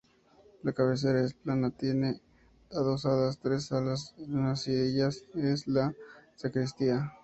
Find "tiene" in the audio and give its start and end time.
1.73-2.21